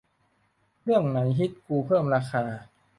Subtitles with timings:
[0.83, 2.43] เรื่องไหนฮิตกูเพิ่มราคา